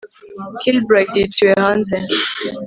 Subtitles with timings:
[0.61, 1.95] kilbride yiciwe hanze